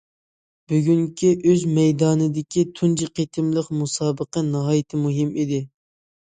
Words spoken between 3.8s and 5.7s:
مۇسابىقە ناھايىتى مۇھىم ئىدى.